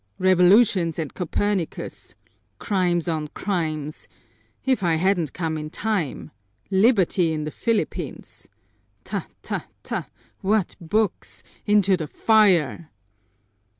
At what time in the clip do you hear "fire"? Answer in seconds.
12.07-12.89